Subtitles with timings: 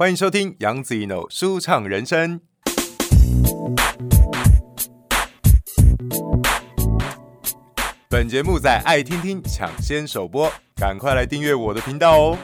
[0.00, 2.40] 欢迎收听杨子一 no 舒畅人生。
[8.08, 12.38] 本节目在爱听听抢先首播，赶快来订阅我的频道哦！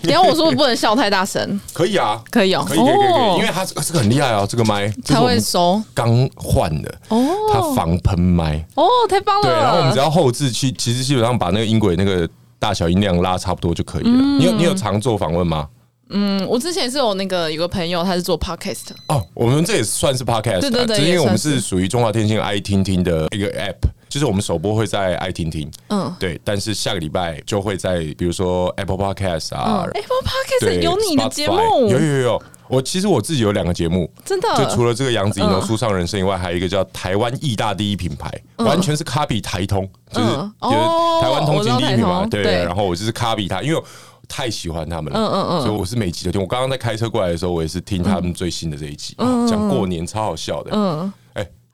[0.00, 9.48] 等下我说不能笑太大声，可以啊，可以哦，可以可以可以，因为它这个很厉害哦，这个麦才会收，刚换的哦，它防喷麦哦，太棒了。
[9.48, 12.30] 对，然后我们只要后置去，其实基本上把那个音轨那个。
[12.64, 14.10] 大小音量拉差不多就可以了。
[14.10, 15.68] 嗯、你有你有常做访问吗？
[16.08, 18.88] 嗯，我之前是有那个有个朋友，他是做 podcast。
[19.08, 23.76] 哦，我们这也算是 podcast，对对对，因为我们是属于中华电信爱听听的一个 app，
[24.14, 26.40] 就是我们首播会在爱听听，嗯，对。
[26.44, 31.56] 但是下个礼拜就会在比如说 Apple Podcast 啊、嗯、，Apple Podcast 有你的节目，
[31.88, 32.42] 有有有有。
[32.68, 39.82] 我其实我自己有两个节目，真的，就除了这个杨子怡的舒畅人生以外，还有一个叫台湾义大第一品牌，完全是 copy 台通，
[40.12, 40.76] 就是就是
[41.20, 42.42] 台湾通勤第一品牌，对。
[42.64, 43.84] 然后我就是 copy 他，因为我
[44.28, 46.40] 太喜欢他们了，嗯嗯嗯，所以我是每集都听。
[46.40, 51.12] 我刚刚在开车过来的时候，我也是听他们最新的这一集，讲过年超好笑的，嗯，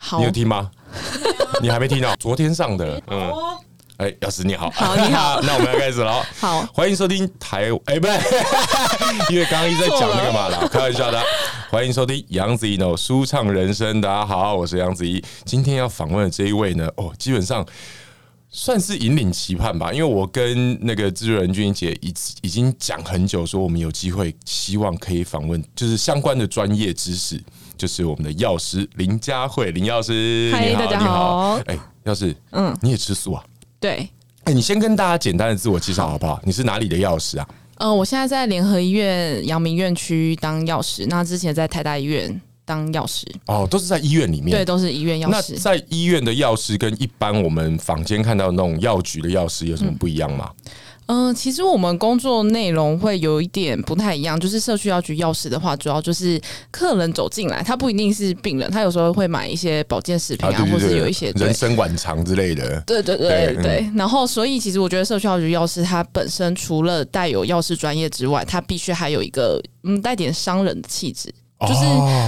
[0.00, 0.70] 哎，你有听吗？
[1.62, 2.14] 你还没听到？
[2.20, 3.32] 昨天上的，嗯。
[3.98, 6.26] 哎，老师你好，好你好， 那我们要开始了。
[6.38, 8.18] 好，欢迎收听台，哎不对，
[9.28, 11.22] 因为刚刚一直在讲那个嘛啦，开玩笑的。
[11.70, 15.22] 欢迎收听杨子怡 no 舒畅人生，大家好，我是杨子怡。
[15.44, 17.64] 今天要访问的这一位呢，哦，基本上
[18.48, 27.38] 算是引领期盼吧，因为我跟那个制作人君姐已已经讲很久，说我们有机会，希望可以访问，就是相关的专业知识，
[27.80, 30.50] 就是我们的药师林佳慧林药师。
[30.52, 31.58] 嗨，大家好。
[31.64, 33.42] 哎，药师，嗯，你也吃素啊？
[33.80, 33.92] 对，
[34.44, 36.38] 哎、欸，你先跟大家简单的自我介绍好不好？
[36.44, 37.48] 你是哪里的药师啊？
[37.76, 43.26] 呃，我现在在联合医院阳明院区当药师，那之前在台大医院当药师。
[43.46, 45.54] 哦，都是在医院里面，对，都是医院药师。
[45.54, 50.52] 那在医院的药师跟一般我们坊间看到的那种药局的药师有什么不一样吗？
[50.66, 50.72] 嗯
[51.10, 62.80] 嗯、呃，其实我们工作内容会有一点不太一样，就是社区药局药师的话，主要就是客人走进来，他不一定是病人，他有时候会买一些保健食品啊，或是有一些人参晚肠之类的。
[62.86, 63.90] 对对对对，对，对。
[63.96, 71.28] 然后，所以其实我觉得社区药局药师他本身除了带有药师专业之外，他必须还有一个嗯带点商人的气质，
[71.66, 71.80] 就是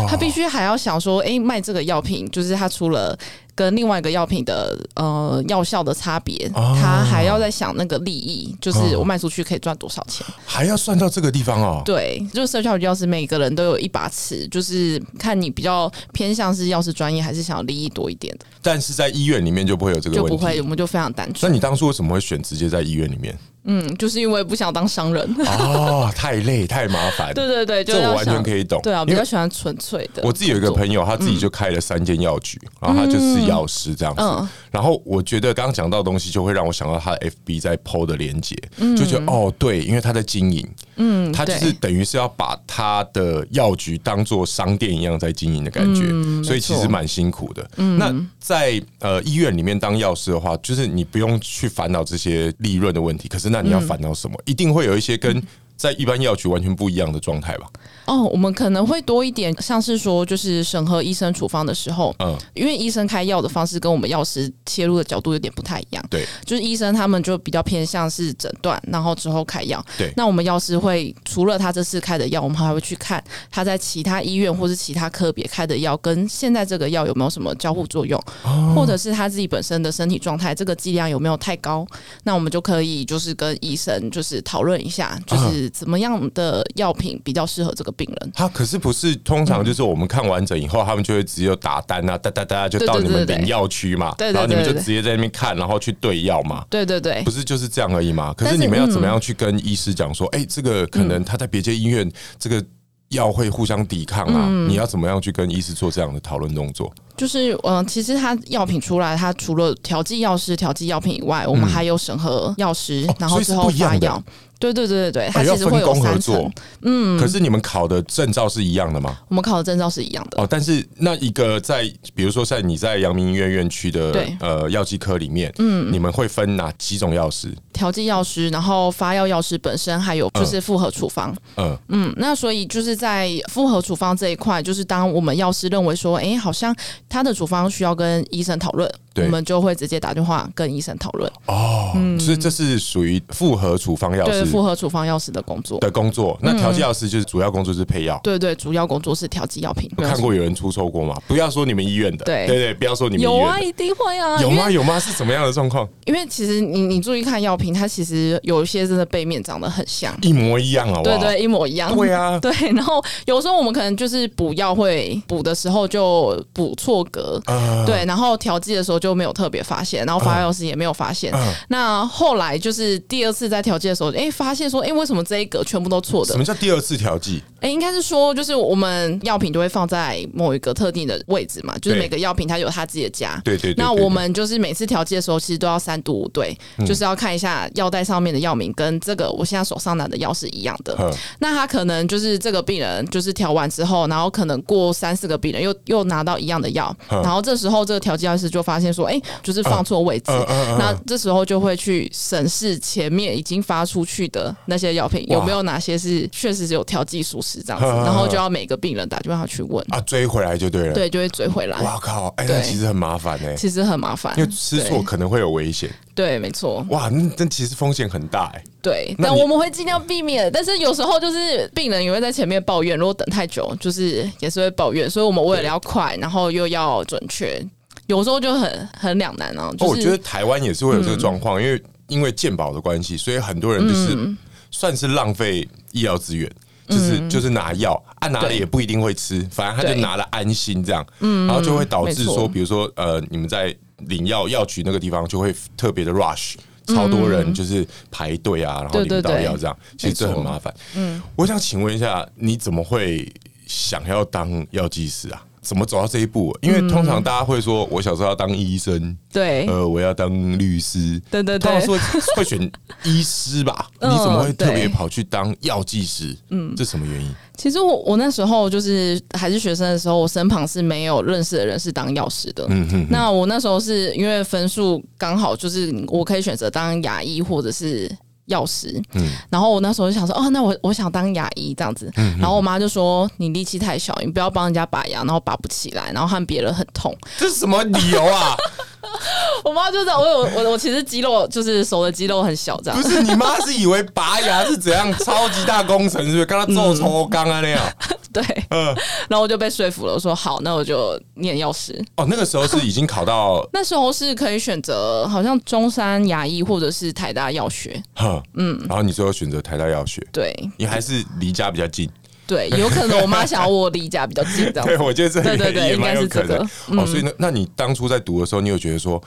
[0.09, 3.17] 他必须还要想说，哎，卖这个药品，就是他除了。
[3.55, 11.83] 跟另外一个药品的呃药效的差别，哦、他还要在想那个利益，就是我卖出去可以赚多少钱，还要算到这个地方哦。
[11.85, 18.47] 对，就是社交药师每个人都有一把尺，就是看你比较偏向是药师专业，还是想要利益多一点的。
[18.63, 21.51] 但是在医院里面就不会有这个问题，就不会，我们就非常单纯。
[21.51, 23.37] 那你当初为什么会选直接在医院里面？
[23.65, 27.33] 嗯，就是因为不想当商人哦，太累太麻烦。
[27.33, 28.81] 对对对，这我完全可以懂。
[28.83, 30.21] 对啊，比较喜欢纯粹的。
[30.25, 34.49] 我自己有一个朋友，他自己就开了三间药局，然后他就是药师这样子。
[34.73, 38.57] 然后我觉得刚刚讲到的东西，就会让我想到他的 FB 在 PO 的连结，
[38.97, 46.03] 就觉得哦，对，因为他在经营，嗯，他就是等于是要把他的药局当做商店一样在经营的感觉，
[46.43, 47.71] 所以其实蛮辛苦的。
[47.77, 53.52] 那在呃医院里面当药师的话，就是你不用去烦恼这些利润的问题，可是。
[53.53, 54.37] 那你要烦恼什么？
[54.47, 55.41] 一定会有一些跟
[55.83, 57.67] 在一般药局完全不一样的状态吧？
[58.07, 70.13] 哦，我们可能会多一点，像是说，就是审核医生处方的时候，嗯，因为医生开药的方式跟我们药师切入的角度有点不太一样，对，就是医生他们就比较偏向是诊断，然后之后开药，对。
[70.17, 81.85] 那我们药师会除了他这次开的药，我们还会去看他在其他医院或是其他科别开的药，跟现在这个药有没有什么交互作用，哦、或者是他自己本身的身体状态，这个剂量有没有太高？
[82.23, 88.33] 那我们就可以就是跟医生就是讨论一下，就是怎么样的药品比较适合这个病人。
[88.35, 96.65] 他可是不是通常就是我们看完整以后，他们就会直接打单啊，哒哒哒就到你们领药区嘛，然后你们就直接在那边看，然后去对药嘛。
[96.71, 98.33] 对对对，不是就是这样而已嘛？
[98.35, 102.65] 可是你们要怎么样去跟医师讲说，哎，这个可能他在别间医院这个
[103.09, 104.49] 药会互相抵抗啊？
[104.69, 106.93] 你要怎么样去跟医师做这样的讨论动作？
[107.17, 114.23] 就是嗯，其实他药品出来，他除了调剂药师调剂药品以外，我们还有审核药师，然后之后发药。
[114.63, 116.49] 对对对对对，它其实会有三层。
[116.83, 119.19] 嗯，可是你们考的证照是一样的吗？
[119.27, 120.41] 我们考的证照是一样的。
[120.41, 121.83] 哦，但是那一个在，
[122.15, 127.53] 比如说在你在阳明医院院区的呃药剂科里面，嗯，你们会分哪几种药师？
[127.73, 131.35] 调剂药师，然后发药药师本身，还有就是复合处方。
[131.57, 136.73] 嗯嗯，那所以就是在复合处方这一块，就是当我们药师认为说，哎，好像
[137.09, 138.89] 他的处方需要跟医生讨论。
[139.17, 141.31] 我们就会直接打电话跟医生讨论。
[141.47, 146.39] 哦，所以这是属于复合处方药师，对，复合处方药师的工作的工作。
[146.41, 149.91] 那调剂药师就是主要工作是配药，对对，主要工作是调剂药品。
[149.97, 151.15] 我看过有人出错过吗？
[151.27, 154.71] 不要说你们医院的，对对对，不要说你们医院有啊，一定会啊，有吗？
[154.71, 154.99] 有吗？
[155.01, 155.89] 是怎么样的状况？
[156.05, 162.53] 因为其实你你注意看药品，它其实有一些真的背面长得很像，一模一样啊，对对，一模一样，对啊， 对。
[162.73, 167.41] 然后有时候我们可能就是补药会补的时候就补错格，
[167.87, 171.33] 对，然后调剂的时候就没有特别发现，然后发药师也没有发现。
[171.69, 176.33] 那后来就是第二次在调剂的时候，哎，发现说，哎，为什么这一格全部都错的？
[176.33, 177.43] 什么叫第二次调剂？
[177.61, 183.41] 哎，应该是说，就是我们药品都会放在某一个特定的位置嘛，就是每个药品它有它自己的家。
[183.45, 183.73] 对对。
[183.75, 191.15] 那我们就是每次调剂的时候，其实都要三读五对，就是要看一下药袋上面的药名跟这个我现在手上拿的药是一样的。
[191.39, 200.33] 那他可能就是这个病人就是调完之后，然后可能过三四个病人又又拿到一样的药，然后这时候这个调剂药师就发现说，哎，就是放错位置。
[200.79, 210.95] 那这时候就会去审视前面已经发出去的那些药品有没有哪些是确实是有调剂疏失这样子， 然后就要每个病人打电话去问啊，追回来就对了。
[210.95, 211.81] 对，就会追回来。
[211.83, 215.89] 哇靠，哎，那其实很麻烦哎，其实很麻烦，因为吃错可能会有危险。
[216.15, 216.85] 对，没错。
[216.91, 218.65] 哇，那那其实风险很大哎。
[218.83, 227.65] 对，但我们会尽量避免，但是有时候就是病人也会在前面抱怨，如果等太久，就是也是会抱怨，所以我们为了要快，然后又要准确，
[228.09, 229.73] 有时候就很很两难哦。
[229.79, 234.35] 我觉得台湾也是会有这个状况，因为因为健保的关系，所以很多人就是
[234.71, 236.51] 算是浪费医疗资源，
[236.89, 246.55] 就是就是拿药，啊拿了也不一定会吃，反正他就拿了安心这样，然后就会导致说，比如说呃，你们在领药药局那个地方就会特别的 rush。
[246.85, 250.75] 超多人就是排队啊，然后领不到药这样，其实这很麻烦。
[250.97, 253.33] 嗯，我想请问一下，你怎么会
[253.69, 255.41] 想要当药剂师啊？
[255.63, 256.55] 怎么走到这一步？
[256.61, 261.97] 因为通常大家会说，我小时候要当医生，对，呃，我要当律师，对对对，通常说
[262.37, 262.71] 会选
[263.05, 263.89] 医师吧？
[264.01, 266.37] 你怎么会特别跑去当药剂师？
[266.51, 267.31] 嗯，这什么原因？
[267.57, 272.67] 其实我我那时候就是还是学生的时候，我身旁是没有认识的人是当药师的。
[272.69, 278.11] 嗯嗯，那我那时候是因为分数刚好，就是我可以选择当牙医或者是。
[278.47, 288.57] 药师，嗯，然后我那时候就想说，哦，那我我想当牙医这样子，嗯、然后我妈就说，你力气太小，你不要帮人家拔牙，然后拔不起来，然后和别人很痛，这是什么理由啊？
[289.65, 293.01] 我妈就知道我有我我其实肌肉就是手的肌肉很小，这样。
[293.01, 296.47] 不是你妈是以为拔牙是怎样超级大工程，是不是？
[296.47, 297.81] 刚刚做抽钢啊那样。
[298.33, 298.87] 对，嗯，
[299.29, 302.03] 然后我就被说服了，我说好，那我就念药师。
[302.17, 308.03] 哦，那个时候是已经考到，那时候是可以选择，好像中山牙医或者是台大药学。
[308.15, 312.09] 哈，嗯，然后你最后选择台大药学，对，你还是离家比较近。
[312.53, 314.87] 对，有可能我妈想要我离家比较近，这样。
[314.87, 316.59] 对，我觉得这对对对，也应该是这个。
[316.89, 319.23] 哦，所以那那你当初在读的时候，你有觉得说，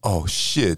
[0.00, 0.76] 哦，shit，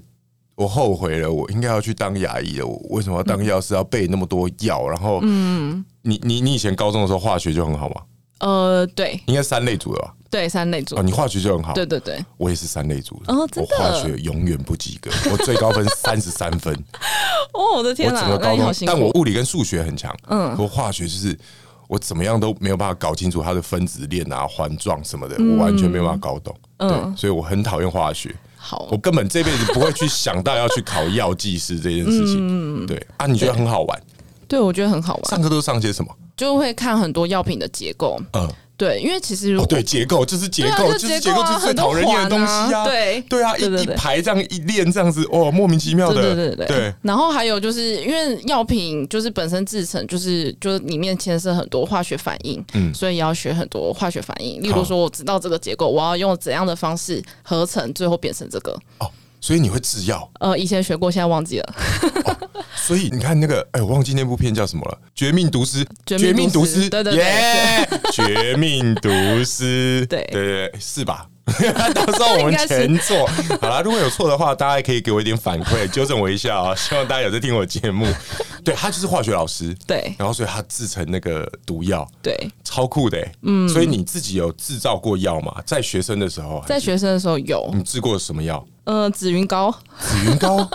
[0.56, 2.66] 我后悔了，我应该要去当牙医了。
[2.66, 4.87] 我为什么要当药师，要备那么多药？
[4.88, 8.02] 然后，嗯，你你你以前高中的时候化学就很好吗？
[8.44, 10.12] 呃，对，应该三类组的吧？
[10.31, 10.96] 对，三类组。
[10.96, 11.73] 哦，你化学就很好。
[11.73, 13.32] 对对对，我也是三类组的。
[13.32, 13.70] 哦，真的。
[13.79, 16.75] 我化学永远不及格， 我最高分三十三分。
[17.55, 18.20] 哦，我的天哪！
[18.20, 20.14] 我整个高中，但我物理跟数学很强。
[20.29, 21.35] 嗯，我化学就是
[21.88, 26.55] 我怎么样都没有办法搞清楚它的分子链啊、环状什么的，我完全没有办法搞懂。
[26.79, 28.35] 嗯，所以我很讨厌化学。
[28.56, 32.37] 好，我根本这辈子不会去想到要去考药剂师这件事情。
[32.82, 34.02] 嗯对啊，你觉得很好玩？
[34.46, 35.25] 对，我觉得很好玩。
[35.31, 36.11] 上课都上些什么？
[36.36, 43.20] 就会看很多药品的结构，嗯，对，因为其实如果对结构就是结构，就是结构就是最讨人厌的东西啊，对。
[43.28, 46.94] 对啊，一一排这样一练这样子，哦，莫名其妙的，对对对对。
[47.02, 54.60] 然后还有就是因为药品就是本身制成就是就是里面牵涉很多化学反应，嗯，所以也要学很多化学反应。
[54.60, 58.72] 例如说，我知道这个结构，我要用怎样的方式合成，最后变成这个。
[58.98, 59.08] 哦，
[59.44, 60.27] 所以你会制药？
[60.41, 61.74] 呃，以前学过，现在忘记了。
[62.74, 65.84] 所以你看那个，哎、欸，我忘记那部片叫什么了，《绝命毒师》。
[66.06, 69.10] 绝命毒师，对对对，绝命毒
[69.44, 71.29] 师， 对对对，是吧？
[71.94, 73.29] 到时候我们全错。
[73.60, 76.72] 好了，如果有错的话，大家也可以给我一点反馈，纠正我一下啊！
[76.74, 78.06] 希望大家有在听我节目。
[78.65, 82.34] 对，他就是化学老师，对，然后所以他制成那个毒药，对，
[82.65, 83.69] 超酷的，嗯。
[83.69, 85.55] 所以你自己有制造过药吗？
[85.67, 87.70] 在学生的时候，在学生的时候有。
[87.74, 88.67] 你制过什么药？
[88.84, 90.69] 呃，紫云膏，紫云膏。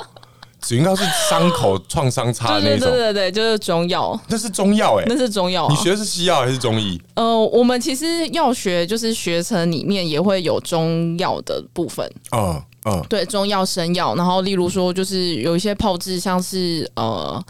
[0.61, 4.19] 紫云膏是伤口创伤擦的那种，对对对对，就是中药。
[4.27, 5.65] 那是中药哎，那是中药。
[5.69, 7.01] 你学的是西药还是中医？
[7.13, 12.05] 呃，我们其实药学就是学程里面也会有中药的部分。
[12.31, 14.13] 嗯嗯，对，中药、生药。
[14.15, 17.41] 然后例如说，就是有一些炮制，像是呃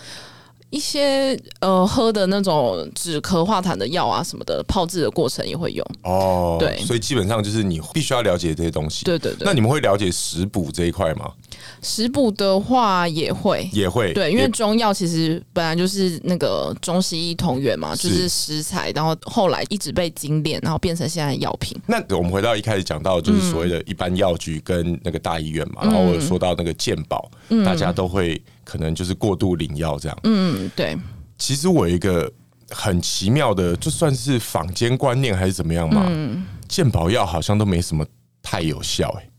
[0.70, 5.86] 一些呃喝的那种止咳化痰的药啊什么的，泡制的过程也会用。
[6.04, 9.06] 哦，对，所以基本上就是你必须要了解这些东西。
[9.06, 9.46] 对对对。
[9.46, 11.32] 那你们会了解食补这一块吗？
[11.82, 14.14] 食补的话也会，也会。
[14.14, 21.76] 对，因为中药其实本来就是那个中西医同源嘛，就是食材，然后后来一直被精炼，然后变成现在的药品。
[21.88, 30.16] 那我们回到一开始讲到，就是所谓的一般药局跟那个大医院嘛，嗯、然后我说到那个健保，嗯、大家都会可能就是过度领药这样。
[30.26, 30.96] 嗯，对。
[31.40, 32.32] 其实我有一个
[32.70, 38.06] 很奇妙的，就算是坊间观念还是怎么样嘛，嗯、健保药好像都没什么
[38.44, 39.32] 太有效哎、欸。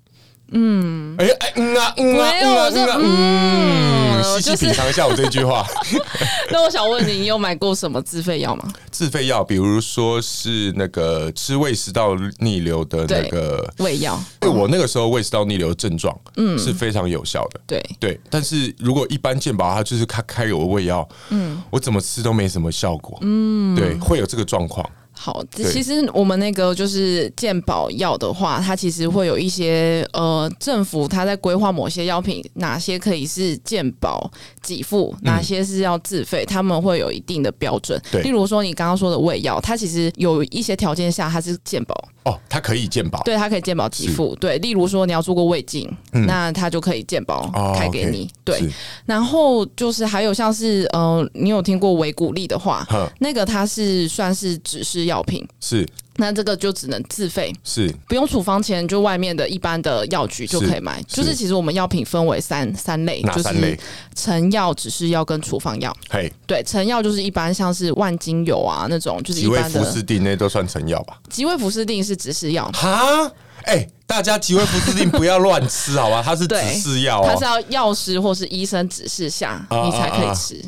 [0.53, 5.65] 嗯，哎哎嗯啊嗯啊嗯啊嗯啊嗯，细细品尝一下我这句话。
[6.51, 8.73] 那我想问你，你有买过什么自费药吗？
[8.91, 14.21] 自费药，比如说是那个吃胃食道逆流的那个胃药。
[14.41, 17.61] 对，我那个时候胃食道逆流的症状，嗯，是非常有效的。
[17.67, 23.19] 对对，但是如果一般健保，它就是开开给我胃药，嗯，我怎么吃都没什么效果。
[23.23, 24.89] 嗯，对，会有这个状况。
[25.23, 34.31] 好，其实我们那个就是健保药的话，它其实会有一些呃，政府它在规划某些药品，哪些可以是健保
[34.63, 38.01] 给付，哪些是要自费，他们会有一定的标准。
[38.11, 44.37] 对，例如说你刚刚说的胃药，它其实有一些条件下它是健保哦，它可以鉴保，对，它可以鉴保给付。
[44.37, 48.29] 对，例如说你要做过胃镜，那它就可以鉴保开给你。
[48.45, 48.63] 对，
[49.07, 52.87] 然后就是还有像是呃，你有听过维骨力的话，
[53.19, 55.47] 那个它是算是指示药品。
[55.61, 55.89] 是，
[56.21, 61.03] 那这个就只能自费，是不用处方钱，就外面的一般的药局就可以买。
[61.09, 63.77] 就是其实我们药品分为三三类，哪三类？
[64.15, 65.97] 成药、指示药跟处方药。
[66.11, 69.71] 嘿，对，成药就是一般像是万金油啊那种，就是一般的。
[69.71, 71.19] 吉威福斯定那都算成药吧？
[71.31, 72.71] 吉味福斯定是指示药。
[72.75, 73.33] 哈，
[73.71, 73.89] 哎。
[74.11, 76.21] 大家吉威福斯定不要乱吃，好吧？
[76.27, 80.61] 它是指示药，它是要药师或是医生指示下你才可以吃。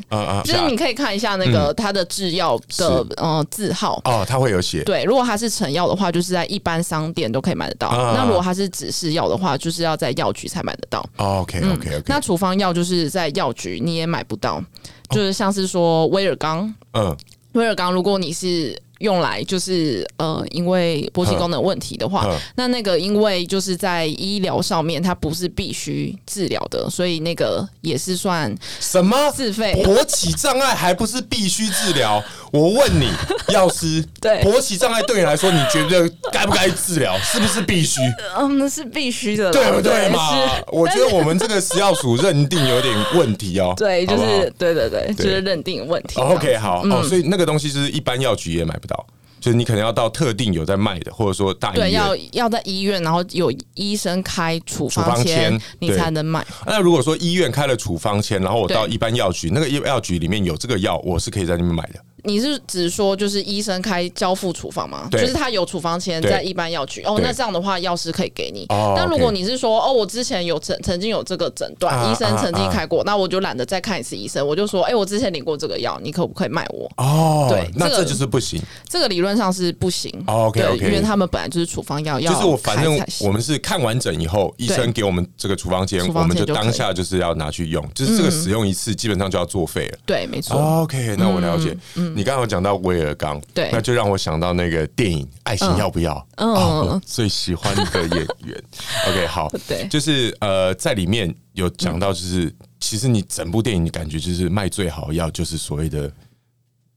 [0.45, 4.81] 就是你可以看一下那个它的制药的呃字号哦，它会有写。
[4.85, 7.91] 对，如果它是成药的话，就是在一般商店都可以买得到。
[8.15, 11.05] 那如果它是指示药的话，就是要在药局才买得到。
[11.17, 12.03] OK OK OK。
[12.05, 14.63] 那处方药就是在药局你也买不到，
[15.09, 17.13] 就是像是说威尔刚，嗯，
[17.55, 18.81] 威尔刚，如果你是。
[19.03, 29.83] 用来就是呃，因为勃起功能问题的话，那那个因为就是在医疗上面，它不是必须治疗的，所以那个也是算什么自费？
[29.85, 32.23] 勃起障碍还不是必须治疗？
[32.51, 33.09] 我问你，
[33.51, 37.17] 药师， 对勃起障碍对你来说，你觉得该不该治疗？
[37.19, 37.99] 是不是必须？
[38.37, 40.49] 嗯，是必须的，对不对嘛？
[40.71, 43.73] 我觉得我们这个食药署认定有点问题哦。
[43.75, 46.21] 对，就是对对对，就是认定问题。
[46.21, 48.92] OK，好哦，所以那个东西就是一般药局也买不到。
[49.39, 56.45] 就是你可能要到特定有在卖的，或者说大医院，对，要要在医院，然后有医生开处方签，你才能买。
[56.65, 61.99] 那如果说医院开了处方签，然后我到一般药局，那个药局里面有这个药，我是可以在那边买的。
[62.23, 65.07] 你是指说就是医生开交付处方吗？
[65.11, 67.19] 就是他有处方签在一般药局哦。
[67.21, 68.65] 那这样的话，药师可以给你。
[68.69, 76.89] 但如果你是说哦，我之前有曾曾经有这个诊断，啊、医生曾经开过，那我就懒得再看一次医生，我就说，哎、欸，我之前领过这个药，你可不可以卖我？
[76.97, 78.61] 哦，对，那这就是不行。
[78.87, 80.11] 这个理论上是不行。
[80.27, 89.97] 哦、OK OK，因为他们本来就是处方药，就是我反正我们是看完诊以后，医生给我们这个处方签，我们就当下就是要拿去用，就是这个使用一次基本上就要作废了。
[90.05, 90.57] 对，没错。
[90.57, 91.75] OK，那我了解。
[91.95, 92.73] 嗯，你刚刚有讲到。
[92.83, 98.63] 威尔刚，对，那就让我想到那个电影《爱情要不要》，嗯，我最喜欢的演员。
[99.07, 106.11] OK，好，对，就是呃，在里面有讲到，就是、嗯、其实你整部电影，你感觉就是卖最好的药，就是所谓的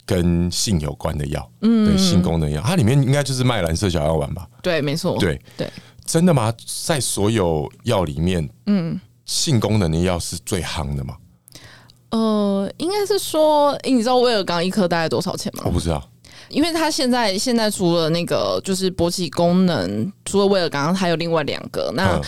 [0.04, 4.48] 跟性有关的药，嗯，对，性功能药，它里面应该就是卖蓝色小药丸吧？
[4.62, 5.40] 对，没错，对。
[5.56, 5.70] 对，
[6.04, 6.52] 真的吗？
[6.86, 11.16] 在所有药里面，嗯，性功能的药是最夯的吗？
[12.10, 15.64] 呃，应该是说，欸、你知道威尔刚一颗大概多少钱吗？
[15.66, 16.02] 我不知道，
[16.48, 21.92] 因为他现在现在除了那个就是勃起功能，除了威尔刚，还有另外两个。
[21.94, 22.20] 那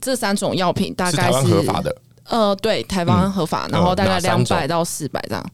[0.00, 1.94] 这三种药品大概是，是合法的。
[2.24, 5.44] 呃，对，台湾合法，嗯、然后大概两百到四百这样。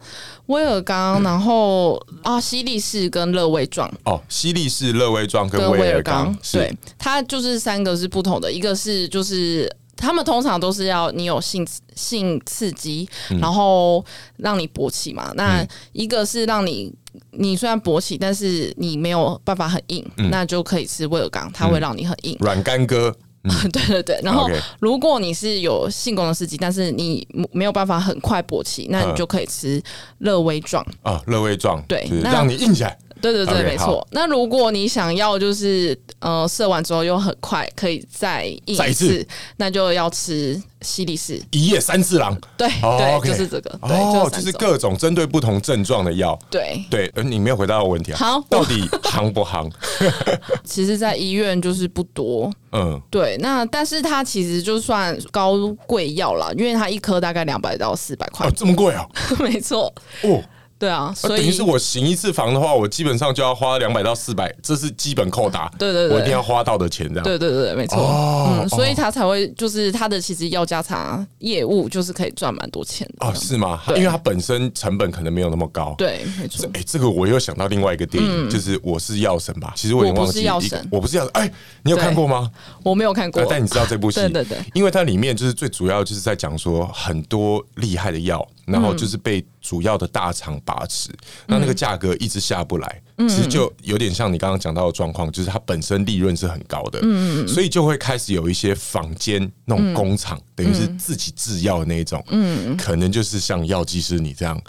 [0.46, 3.92] 威尔刚，然后啊，西利士跟乐威壮。
[4.04, 9.70] 哦，西利士、乐威壮跟威尔刚，对，它就是三个是不同的，一个是就是。
[10.02, 13.08] 他们通常都是要你有性性刺激，
[13.40, 14.04] 然后
[14.38, 15.32] 让你勃起嘛。
[15.36, 16.92] 那一个是让你
[17.30, 22.36] 你虽然勃起，但是你没有办法很硬，那就可以吃威尔刚，它会让你很硬。
[22.40, 23.16] 软干哥，
[23.72, 24.20] 对对对。
[24.24, 29.80] 然后如果你是有性功能刺激，但是你没有办法很快勃起，那你就可以吃
[30.18, 32.98] 乐威壮啊，乐威壮，对，让你硬起来。
[33.22, 34.06] 对对对没错。
[34.10, 39.26] 那如果你想要就是呃射完之后又很快可以再硬一次，
[39.56, 42.36] 那就要吃西力士一夜三次郎。
[42.56, 43.78] 对、哦、对就是这个。
[43.86, 46.38] 对哦，就是各种针对不同症状的药。
[46.50, 48.18] 对对，而你没有回答我问题啊？
[48.18, 49.70] 好，到底行不行？
[50.64, 52.52] 其实，在医院就是不多。
[52.72, 53.36] 嗯，对。
[53.38, 58.46] 那但是它其实就算高贵药啦，因为它一颗大概两百到四百块。
[58.46, 59.06] 哦，这么贵啊？
[59.38, 59.92] 没错。
[60.22, 60.42] 哦。
[60.82, 65.70] 对啊，所以等于是我行一次房的话，我基本上就要花两百到四百，这是基本扣打。
[65.78, 67.22] 对对对，我一定要花到的钱，这样。
[67.22, 67.98] 对对对，没错。
[67.98, 73.28] 哦、嗯，所以他才会就是他的其实要加茶业务就是可以赚蛮多钱的。
[73.28, 73.80] 哦，是吗？
[73.94, 75.94] 因为它本身成本可能没有那么高。
[75.96, 76.66] 对，没错。
[76.74, 79.72] 哎、欸，这个我又想到另外一个电影，嗯、就是《我是药神》吧？
[79.76, 80.20] 其实我也忘记。
[80.22, 80.88] 我不是药神。
[80.90, 81.30] 我不是药神。
[81.34, 81.52] 哎、欸，
[81.84, 82.50] 你有看过吗？
[82.82, 84.18] 我没有看过、呃，但你知道这部戏？
[84.26, 84.58] 对对对。
[84.74, 88.44] 因为它里面就是最主要就是在讲说很多厉害的药。
[88.66, 91.16] 然后就是被主要的大厂把持，嗯、
[91.46, 104.60] 那那个价格一直下不来，嗯、其实就有点像你刚刚讲到的状况，就是它本身利润是很高的，嗯、所以就会开始有一些坊间那种工厂，嗯、等于是自己制药的那一种，嗯、可能就是像药剂师你这样。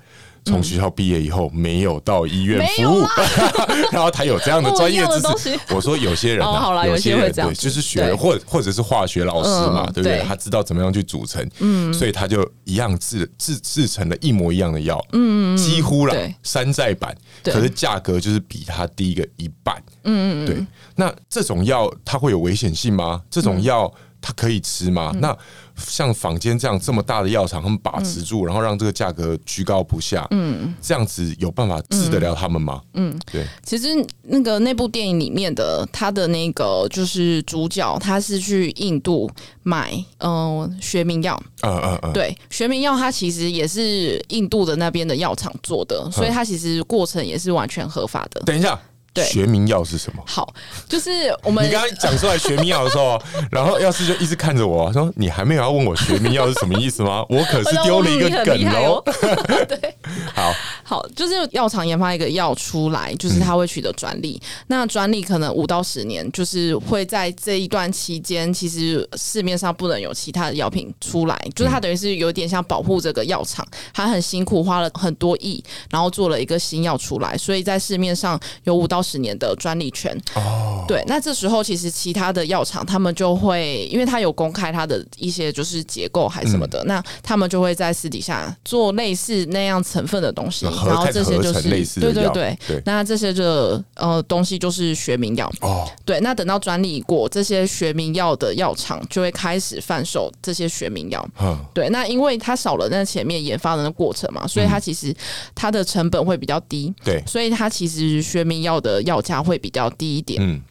[0.46, 3.06] 从学校毕业以后没有到医院服务，
[3.92, 5.60] 然后他有这样的专业知识。
[5.70, 10.24] 我说有些人啊，有些人对，就是学或或者是化学老师嘛，对不对？
[10.28, 20.66] 他知道怎么样去组成，嗯所以他就一样制制制成了一模一样的药，嗯，几乎了山寨版，可是价格就是比他低一个一半，嗯嗯，对。
[20.96, 23.22] 那这种药它会有危险性吗？
[23.30, 25.12] 这种药它可以吃吗？
[25.20, 25.36] 那
[25.76, 32.82] 像坊间这样这么大的药厂，他们把持住，然后让这个价格居高不下，嗯，这样子有办法治得了他们吗？
[32.94, 33.46] 嗯，对。
[33.64, 33.88] 其实
[34.24, 39.30] 那个那部电影里面的他的那个就是主角，他是去印度
[39.64, 48.42] 买嗯学名药，嗯嗯嗯，对，学名药它其实也是印度的那边的药厂做的，所以它其实过程也是完全合法的。
[48.42, 48.80] 等一下。
[49.14, 50.24] 对学名药是什么？
[50.26, 50.54] 好，
[50.90, 51.12] 就是
[51.44, 59.04] 我们你刚刚讲出来学名药的时候， 然后药师就一直看着我说：“你还没有要问我学名药是什么意思吗？”我可是丢了一个梗哦。
[59.70, 59.96] 对，
[60.34, 60.52] 好
[60.84, 64.42] 好，就是药厂研发一个药出来，就是它会取得专利。
[64.44, 80.18] 嗯、那专利可能五到十年，就是会在这一段期间，其实市面上不能有其他的药品出来，就是它等于是有点像保护这个药厂，它很辛苦花了很多亿，然后做了一个新药出来，所以在市面上有五到十年的专利权。
[80.36, 91.70] 哦，对，那这时候其实其他的药厂他们就会，因为他有公开他的一些就是结构还什么的，嗯、那他们就会在私底下做类似那样成分的东西，然后这些就是
[92.00, 92.82] 对对对，对。
[92.86, 105.14] 那这些的呃东西就是学名药哦，对，那等到专利过，这些学名药的药厂就会开始贩售这些学名药，嗯，对，那因为它少了那前面研发的那过程嘛，所以它其实
[105.54, 108.93] 它的成本会比较低，对，所以它其实学名药的。
[109.02, 110.62] 药价会比较低一点，嗯，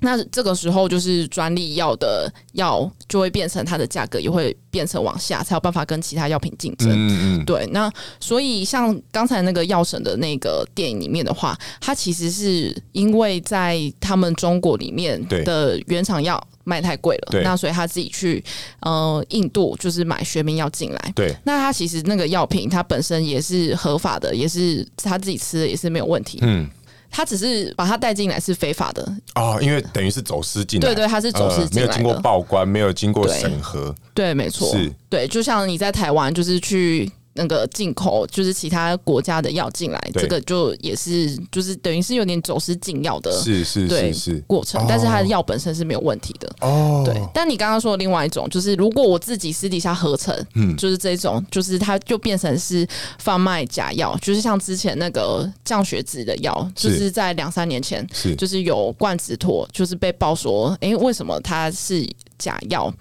[0.00, 7.66] 那这个时候就是专利药的药就会变成它的价格也会变成往下，才有办法跟其他药品竞争，嗯嗯，对。
[7.72, 17.42] 那所以像刚才那个药神的那个电影里面的话，它其实是因为在他们中国里面的原厂药卖太贵了，对。
[17.42, 18.44] 那所以他自己去
[18.80, 21.34] 呃印度就是买学名药进来，对。
[21.44, 26.68] 那他其实那个药品它本身也是合法的，也是他自己吃的也是没有问题，嗯。
[27.10, 29.02] 他只是把他带进来是非法的。
[29.34, 37.10] 哦，因为等于是走私进来，对对，他是走私进来的，没有经过报关，没有经过审核，对，没错，是，对，就像你在台湾就是去。
[37.38, 44.44] 那个进口就是其他国家的药进来，这个就也是就是等于是有点走私进药的，是是是是。
[44.48, 46.50] 过程，但是它的药本身是没有问题的。
[46.60, 47.02] 哦。
[47.06, 52.86] 对，但你刚刚说的另外一种，就是如果我自己私底下合成，嗯，就是这种，就是它就变成是
[53.20, 58.34] 贩卖假药，就是像之前那个降血脂的药，就是在两三年前，是。
[58.34, 62.04] 就是有冠子托，就是被爆说，哎，为什么它是？
[62.38, 62.92] 假药，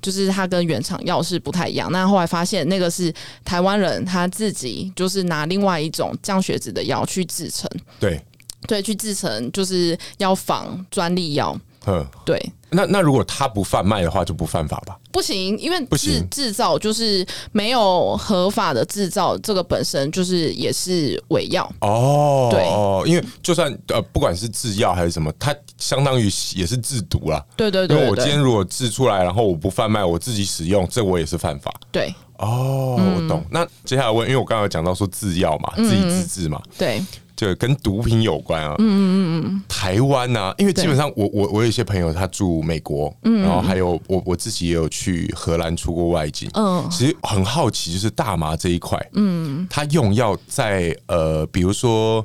[0.00, 1.90] 就是它跟原厂药是不太一样。
[1.92, 3.12] 那后来发现，那个是
[3.44, 8.20] 台湾人他自己就是拿另外一种降血脂的药去制成，对
[8.66, 11.56] 对，去制成就是要仿专利药。
[11.86, 12.40] 嗯，对。
[12.68, 14.98] 那那如果他不贩卖的话，就不犯法吧？
[15.12, 22.48] 不行，因为制制造就是没有合法的制造，这个本身就是也是伪药哦。
[22.50, 26.24] 对哦，因为就算呃，不管是制药还是什么，它相当于
[26.56, 27.42] 也是制毒啦。
[27.56, 31.72] 对对对，对，因为我今天如果制出来，然后我不贩卖，我自己使用，这我也是犯法。
[31.92, 33.44] 对哦，我懂。
[33.48, 37.00] 那接下来问，因为我刚刚有讲到说制药嘛，自己自制嘛，对。
[37.36, 52.24] 就跟毒品有关啊，嗯嗯嗯台湾啊，因为基本上我我我有一些朋友他住美国，嗯，然后还有我我自己也有去荷兰出过外景，嗯，其实很好奇，就是大麻这一块，嗯，它用药在呃，比如说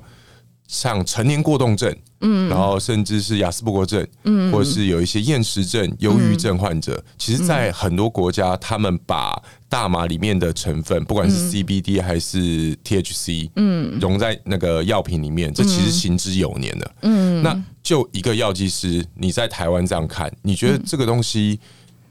[0.67, 16.91] 像成年过动症，嗯，然后甚至是雅斯伯格症，嗯，或者是有一些厌食症、忧郁症患者，嗯、其实，在很多国家，他们把大麻里面的成分，不管是 CBD 还是 THC，嗯，融在那个药品里面，这其实行之有年了。
[17.01, 21.59] 嗯，那就一个药剂师，你在台湾这样看，你觉得这个东西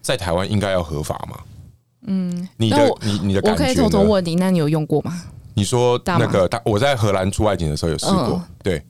[0.02, 1.38] 在台湾应该要合法吗？
[2.06, 5.22] 嗯，你的你你的感觉，我可以偷偷问你，那你有用过吗？
[5.52, 8.82] 你说那个大，我在荷兰出外景的时候有试过，对，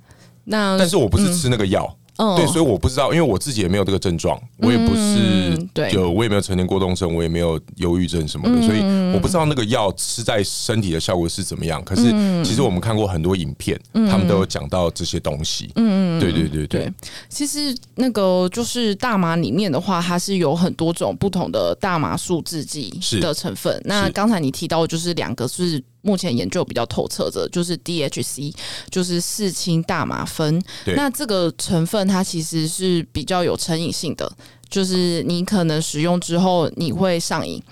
[0.44, 1.96] 那但是我不是吃那个药。
[2.36, 5.56] 对，所以我不知道，因为我自己也没有这个症状，我也不是
[5.94, 8.80] 有，我也没有成年过动症，我也没有忧郁症什么的，所以
[9.14, 11.82] 我不知道那个药吃在身体的效果是怎么样。
[11.82, 12.12] 可是
[12.44, 15.72] 其实我们看过很多影片，他们都有讲到这些东西。
[15.76, 16.92] 嗯嗯，对对对对。
[17.30, 23.80] 其实那个就是大麻里面的话，它是有很多种不同的大麻素制剂的成分。
[23.86, 25.82] 那刚才你提到就是两个是。
[26.02, 28.54] 目前研究比较透彻的，就是 DHC，
[28.90, 30.62] 就是四氢大麻酚。
[30.96, 34.30] 那这个成分它其实是比较有成瘾性的，
[34.68, 37.62] 就是你可能使用之后你会上瘾。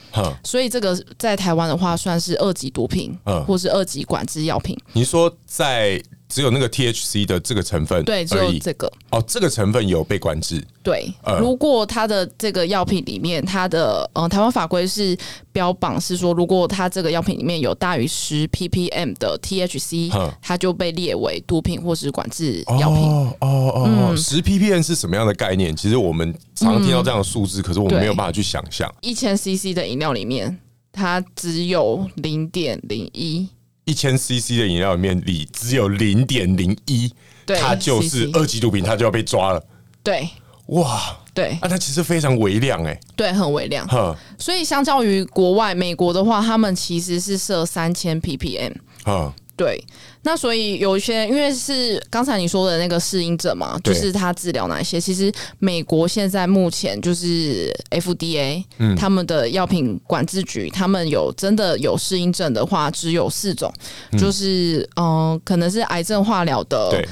[0.45, 4.77] 所以这个在台湾的话算是二级毒品，或是二级管制药品。
[4.93, 6.03] 你说在？
[6.29, 10.62] 只有那个 THC 的这个成分，对，只有这个哦，这个成分有被管制。
[10.83, 15.17] 对，呃、如果它的这个药品里面，它的呃台湾法规是
[15.53, 20.11] 标榜是说，如果它这个药品里面有大于十 ppm 的 THC，
[20.43, 22.99] 它就被列为毒品或是管制药品。
[23.03, 25.75] 哦哦哦，十 ppm 是什么样的概念？
[25.75, 28.93] 其实我们常常听到这样的数字，嗯、可是我们没有办法去想象。
[29.01, 30.59] 一千 CC 的饮料里面，
[30.93, 33.49] 它只有零点零一。
[33.88, 37.11] 一千 CC 的饮料里面，里只有零点零一，
[37.46, 39.64] 它就是二级毒品，它就要被抓了。
[40.03, 40.29] 对，
[40.66, 43.88] 哇，对，啊，它其实非常微量，哎，对，很微量。
[43.88, 48.74] 哈所以相较于国外，美国的话，他们其实是设三千 ppm。
[49.07, 49.33] 嗯。
[49.59, 49.85] 对，
[50.23, 55.01] 那所以有一些，因为是刚才你说的那个适应症嘛，就是他治疗哪一些？
[55.01, 63.73] 其实美国现在目前就是 FDA，嗯，他们的药品管制局，他们有真的有适应症的话，只有四种，
[64.12, 67.05] 嗯、就是嗯、呃，可能是癌症化疗的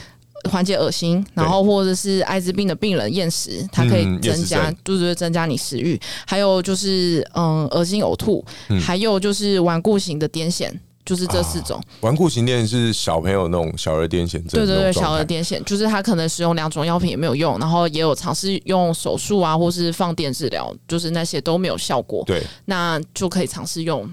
[0.48, 10.70] 缓解恶心，然后或者是艾滋病的病人厌食，它可以增加，嗯、就是增加你食欲，还有就是嗯，恶心呕吐，嗯、还有就是顽固型的癫痫。
[11.06, 14.48] 就是这四种，顽固型癫痫是小朋友那种小儿癫痫症。
[14.48, 22.24] 对对对，小儿癫痫就是他可能使用两种药品也没有用，然后也有尝试用手术啊，或是放电治疗，就是那些都没有效果。
[22.26, 24.12] 对，那就可以尝试用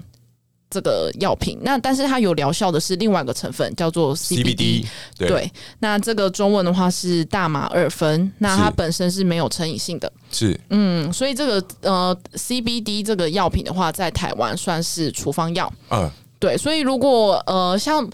[0.70, 1.58] 这个药品。
[1.62, 4.54] 那但是它有疗效的是另外一个成分，叫做 CBD。
[4.54, 4.86] CBD
[5.18, 10.12] 对，对，那这个中文的话是大麻二酚，那它本身是没有成瘾性的。
[10.30, 15.72] 是，嗯，所以这个呃 CBD 这个药品的话，在台湾算是处方药。
[15.90, 16.08] 嗯。
[16.44, 18.06] 对，所以如果呃，像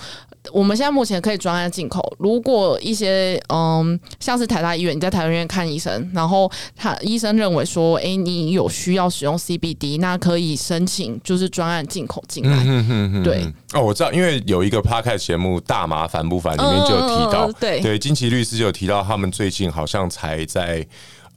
[0.52, 12.56] 我们现在目前可以专案进口，如果一些嗯，像是台大医院，你在台大医院看医生，然后他医生认为说，哎，你有需要使用 CBD，那可以申请就是专案进口进来。
[12.64, 13.22] 嗯嗯嗯。
[13.24, 13.52] 对。
[13.72, 20.86] 哦，我知道，因为有一个 Podcast 节目《大麻烦不烦》里面就有提到，嗯、对对，金奇律师就有提到，他们最近好像才在。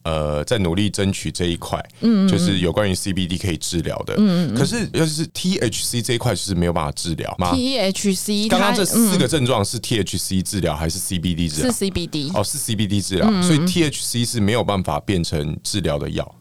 [0.04, 11.72] 呃，在努力争取这一块，嗯，就是有关于 CBD 可以治疗的，嗯嗯，可是要是 THC 这一块，就是没有办法治疗吗？THC 刚刚这四个症状是 THC 治疗还是 CBD 治疗？
[11.72, 16.36] 是 CBD 哦，是 CBD 治疗，所以 THC 是没有办法变成治疗的药，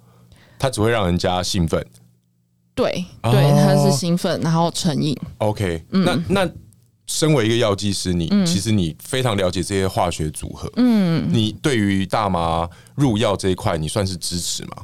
[0.58, 1.84] 它只会让人家兴奋。
[2.74, 5.16] 对对，它是兴奋，然后成瘾。
[5.38, 6.50] OK，那那。
[7.08, 10.70] 身为一个药剂师，你其实你非常了解这些化学组合。
[10.76, 14.76] 嗯，你对于大麻入药这一块，你算是支持吗？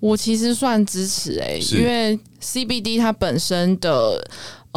[0.00, 4.22] 我其实算支持哎、欸，因为 CBD 它本身的。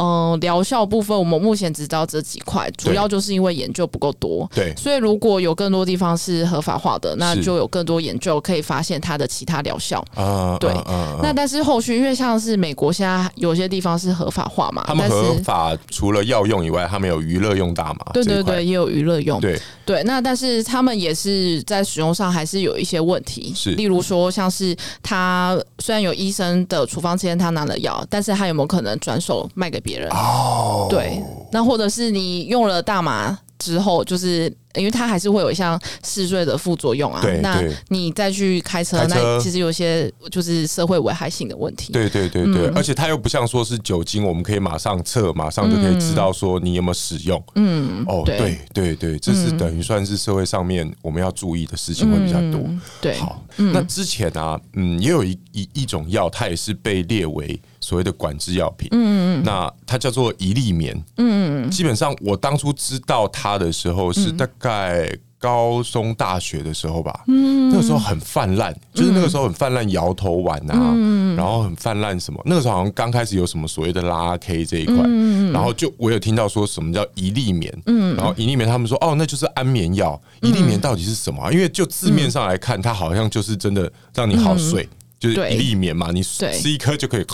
[0.00, 4.48] 嗯，疗效部分我们目前只知道这几块，主要就是因为研究不够多。
[4.54, 9.98] 对，所以如果有更多地方是合法化的，那就有更多研究可以发现它的其他疗效。
[10.14, 10.72] 啊，对。
[11.20, 18.12] 那但是后续，因为像是美国现在有些地方是合法化嘛，他们合法除了药用以外，他们有娱乐用大麻。
[18.12, 19.40] 对对对，也有娱乐用。
[19.40, 23.54] 对对，那但是他们也是在使用上还是有一些问题。
[23.56, 30.10] 是，例如说像是他虽然有医生的处方签，他拿了药，但是他有没有可能转手卖给别人？
[30.10, 34.52] 哦，对，那或者是你用了大麻之后，就是。
[34.74, 41.92] 因为它还是会有像嗜睡的副作用啊，对那你再去开车，那其实有些就是社会危害性的问题。
[41.92, 47.42] 对对对对，嗯、而且它又不像说是酒精，我们可以马上测，马上就可以知道说你有没有使用。
[47.54, 52.60] 嗯，哦，对对对对，这是等于算是社会上面我们要注意的事情会比较多。
[52.66, 58.88] 嗯、对，好，那之前啊，嗯，也有一一一种药，它也是被列为所谓的管制药品。
[58.92, 60.94] 嗯嗯，那它叫做一粒眠。
[61.16, 64.46] 嗯嗯，基本上我当初知道它的时候是在。
[64.58, 65.10] 概。
[65.40, 81.52] 高中、大学的时候吧，嗯，那个时候很泛滥，就是那个时候很泛滥摇头丸啊，嗯、然后很泛滥什么，那个时候好像刚开始有什么所谓的拉 K 这一块，嗯、然后就我有听到说什么叫一粒眠，嗯，然后一粒眠他们说哦，那就是安眠药，一粒眠到底是什么、啊？
[81.52, 84.88] 因为就字面上来看，它好像就是真的让你好睡。
[85.20, 87.26] 嗯就是一粒棉嘛，你吃一颗就可以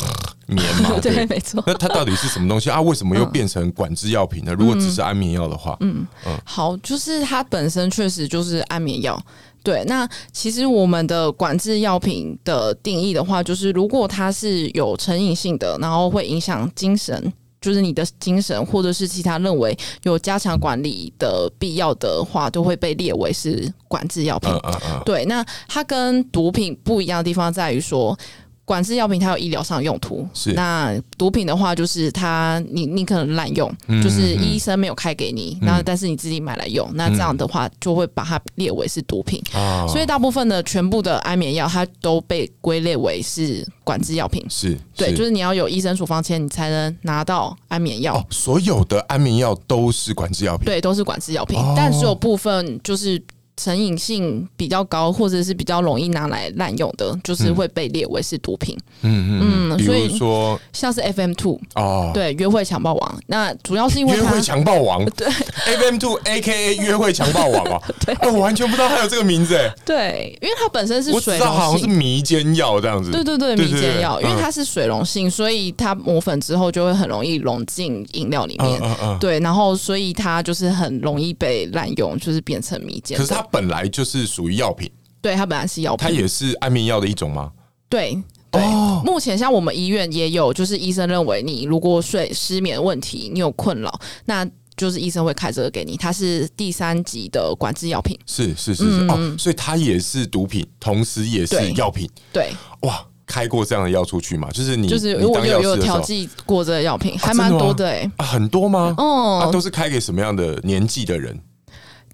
[0.46, 1.62] 棉嘛， 对，没错。
[1.66, 2.80] 那它到底是什么东西啊？
[2.80, 4.54] 为什么又变成管制药品呢？
[4.54, 9.22] 如果只是安眠药的话，嗯嗯，好，就是它本身确实就是安眠药。
[9.62, 17.32] 对，那其实我们的管制药品的定义的话，就是如果它是有成瘾性的，然后会影响精神。
[17.64, 24.50] 就是你的精神，或者是其他认为有加强管理的必要的话，都会被列为是管制药品。
[24.50, 25.04] Uh, uh, uh.
[25.04, 28.16] 对，那它跟毒品不一样的地方在于说。
[28.64, 30.52] 管制药品它有医疗上用途，是。
[30.52, 48.16] 那毒品的话就是它你你可能滥用，嗯、就是医生没有开给你，那、嗯、但是你自己买来用，那这样的话就会把它列为是毒品，哦、所以大部分的全部的安眠药它都被归类为是管制药品，是对，就是你要有医生处方签你才能拿到安眠药。
[48.16, 53.22] 哦，所有的安眠药都是管制药品，对，都是管制药品，哦、但是有部分就是。
[53.56, 58.76] 成瘾性比较高，或者是比较容易拿来滥用的，就是会被列为是毒品。
[59.02, 78.80] 嗯嗯嗯，所以说像是 FM Two 哦，对，约会强暴王，那主要是因为约会强暴王， 对，FM Two A K A 约会强暴王啊， 对，我完全不知道他有这个名字哎，对，因为它本身是水溶性，我知道好像是迷奸药这样子，对对对，迷奸药，因为它是水溶性，所以它磨粉之后就会很容易溶进饮料里面，
[79.20, 83.18] 对，然后所以它就是很容易被滥用，就是变成迷奸。
[83.18, 87.52] 可是它本来就是属于药品，对，它本来是药品，它也是安眠药的一种吗？
[87.88, 94.44] 对对，哦、目前像我们医院也有，就是医生认为你如果睡失眠问题，你有困扰，那
[94.76, 104.48] 就是医生会开这个给你，它是第三级的管制药品，是是是是、嗯、哦，所以它也是毒品，同时也是药品，对，哇，开过这样的药出去吗？
[104.52, 108.10] 就是你就是我有有调剂过这个药品，还蛮多的哎、欸。
[108.16, 108.94] 啊，很多吗？
[108.98, 111.40] 哦、啊，都是开给什么样的年纪的人？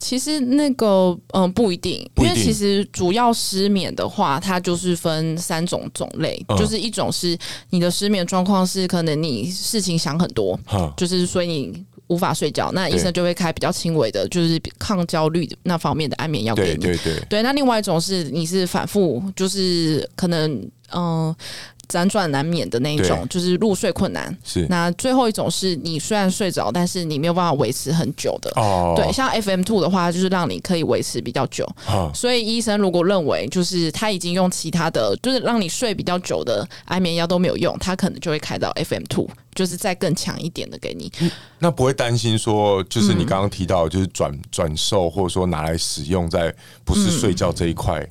[0.01, 10.59] 其实那个嗯不一定，因为其实主要失眠的话，它就是分三种种类，就是一种是你的失眠状况是可能你事情想很多，
[10.97, 16.79] 就是所以你无法睡觉，那医生就会开比较轻微的，就是抗焦虑那方面的安眠药给你。
[16.79, 17.27] 对对对。
[17.29, 21.37] 对，那另外一种是你是反复，就是可能嗯。
[21.90, 24.35] 辗转难眠的那一种，就是入睡困难。
[24.44, 28.50] 是那最后一种是你虽然睡着，但是你没有办法维持很久的。
[28.55, 31.66] 哦，对，像 FM Two 的话，就是让你可以维持比较久。
[31.88, 41.12] 哦，所以医生如果认为就是他已经用其他的就是让你睡比较久的安眠药都没有用，他可能就会开到 FM Two，就是再更强一点的给你。
[41.20, 48.00] 嗯，那不会担心说，就是你刚刚提到，就是转转售或者说拿来使用在不是睡觉这一块。
[48.00, 48.11] 嗯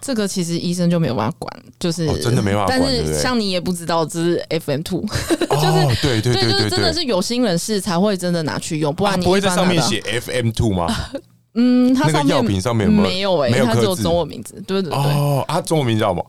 [0.00, 2.80] 这个其实医生就没有办法管，就是真的没办法管。
[2.80, 10.86] 但是像你也不知道这是 FM two， 就是对对对，就是真的是有心人士才会真的拿去用，不然你不会在上面写 FM two 吗？
[11.58, 14.62] 嗯，它上面药品上面没有哎，它只有中文名字。
[14.66, 16.26] 对对对，哦，它中文名叫什么？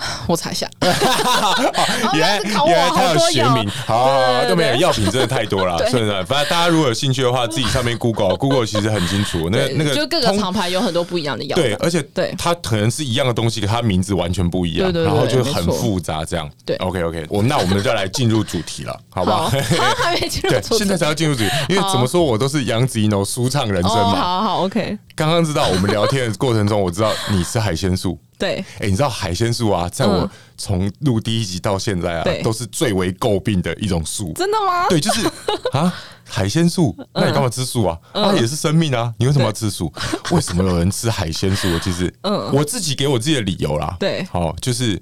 [0.26, 0.68] 我查一下，
[2.14, 6.24] 原来原来他有学名，好都没有药品真的太多了，是不是？
[6.24, 16.50] 反正大家如果有兴趣的话，自己上面 Google Google 其实很清楚，那那个就各个厂牌有很多不一样的药，对，而且对它可能是一样的东西，它名字完全不一样，然后就很复杂这样。
[16.64, 19.48] 对，OK OK，我们那我们就来进入主题了，好不好？
[19.48, 24.98] 还没进入，对，现在才要进入主题，因为怎么说我都是杨子怡诺舒畅人生嘛，好好 OK。
[25.14, 28.18] 刚刚知道我们聊天的过程中，我知道你是海鲜素。
[28.40, 34.32] 对，哎，你知道海鲜素啊，在我从录第一集到现在啊，都是最为诟病的一种素。
[34.34, 34.88] 真的吗？
[34.88, 35.24] 对，就是
[35.72, 37.98] 啊，海鲜素，那你干嘛吃素啊？
[38.12, 39.92] 它也是生命啊，你为什么要吃素？
[40.32, 41.68] 为什么有人吃海鲜素？
[41.80, 43.96] 其实，嗯，我自己给我自己的理由啦。
[44.00, 44.98] 对，好，就是。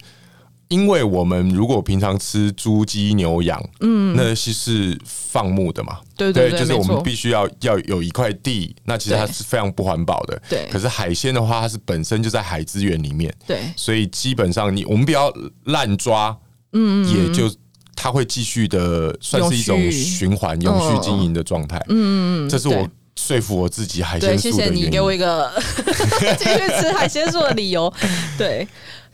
[0.68, 10.68] 因为我们如果平常吃猪、鸡、牛、羊，嗯，那些是放牧的嘛，对对对，就是我们必须要要有一块地，那其实它是非常不环保的，对。
[10.70, 15.32] 可是海鲜的话，它是本身就在海资源里面，对，所以基本上你我们不要
[15.64, 16.36] 滥抓，
[16.72, 17.50] 嗯，也就
[17.96, 20.98] 它会继续的算是一种循环、永续。
[21.00, 24.74] 经营的状态，嗯嗯，这是我说服我自己海鲜素的原因。
[24.74, 25.50] 谢谢你给我一个
[26.38, 27.92] 继续吃海鲜素的理由，
[28.36, 28.68] 对。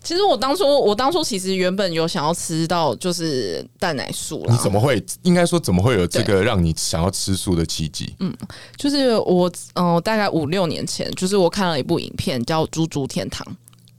[0.05, 4.45] 其实我当初，我当初其实原本有想要吃到就是蛋奶素。
[4.49, 5.03] 你怎么会？
[5.23, 8.15] 应该说怎么会有这个让你想要吃素的契机？
[8.21, 8.33] 嗯，
[8.77, 13.45] 就是我，嗯、呃，大概五六年前，就是我看了一部影片叫《猪猪天堂》。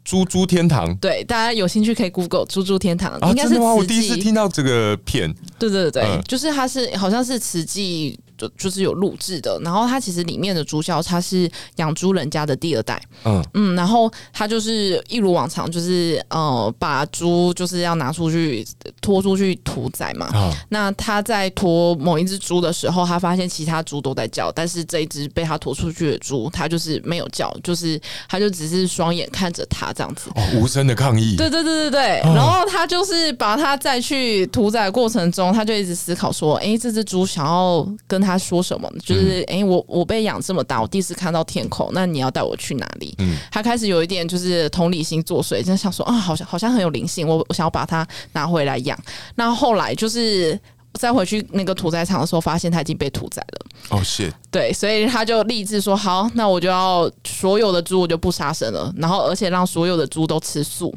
[0.04, 3.14] 猪猪天堂，对，大家有兴趣可以 Google 猪猪天堂。
[3.14, 3.74] 啊，应该是吗？
[3.74, 5.34] 我第一次听到这个片。
[5.58, 9.60] 对对对对，嗯、就是它是好像是慈济就就是有录制的。
[9.64, 18.66] 然后他其实里面的主角他是养猪人家的第二代，嗯嗯，然后他就是一如往常，就是呃把猪就是要拿出去
[19.02, 20.30] 拖出去屠宰嘛。
[20.34, 31.36] 嗯、那他在拖某一只猪的时候，他发现其他猪都在叫，但是这一只被他拖出去的猪，它就是没有叫，就是他就只是双眼看着他这样子，哦，无声的抗议。
[31.36, 38.92] 对对对对对，哦、然后他就是把他再去屠宰的过程中，他就一直思考说，哎，这只猪想要跟他说什么？
[39.04, 43.14] 就是哎，我我被养这么大，我第一次看到天空，那你要带我去哪里？
[43.20, 48.98] 嗯，他开始有一点就是同理心作祟，就想说啊，好像好像很有灵性，我我想要把它拿回来养。
[49.36, 50.60] 那后来就是。
[50.98, 53.66] 再回去那个屠宰场的时候，发现他已经被屠宰了。
[53.90, 54.32] 哦，是。
[54.50, 60.96] 对，所以他就立志说：“好，那我就要所有的猪我就不杀生了，然后而且让所有的猪都吃素。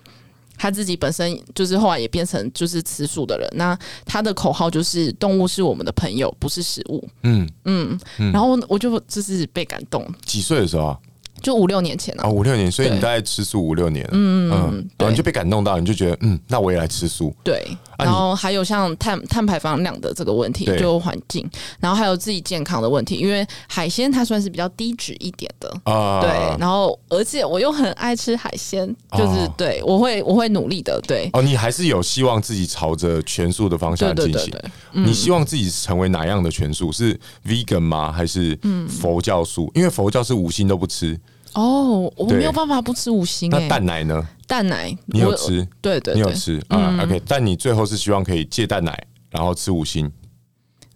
[0.59, 3.49] 他自己本身就是后来也变成就是吃素的人。
[3.55, 7.09] 那他的口号就是：动物是我们的朋友，不是食物。
[7.23, 7.99] 嗯嗯。
[8.33, 10.07] 然后我就就是被感动。
[10.27, 10.99] 几岁的时候啊？
[11.43, 17.35] 就五六年前了啊，五六年，所以你大概吃素五六年，嗯嗯，然后你就被感动到，你就觉得，嗯，那我也来吃素。
[17.45, 17.65] 对，
[17.99, 21.49] 然后还有像碳碳排放量的这个问题，就环境，
[21.81, 31.29] 然后还有自己健康的问题，因为海鲜它算是比较低脂一点的啊，对，然后而且我又很爱吃海鲜，就是对我会我会努力的，对。
[31.33, 34.53] 哦，你还是有希望自己朝着全素的方向进行？
[34.93, 36.91] 你希望自己成为哪样的全素？
[36.91, 38.11] 是 vegan 吗？
[38.11, 39.71] 还是佛教素？
[39.75, 41.19] 因为佛教是五星都不吃。
[41.55, 43.51] 哦，我没有办法不吃五星。
[43.51, 44.27] 那蛋奶呢？
[44.47, 45.67] 蛋奶你有吃？
[45.81, 50.11] 对对，你有吃啊？OK，但你最后是希望可以戒蛋奶，然后吃五星，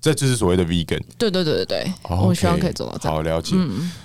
[0.00, 1.00] 这就是所谓的 vegan。
[1.18, 3.16] 对对对对对，我希望可以做到这样。
[3.16, 3.54] 好了解。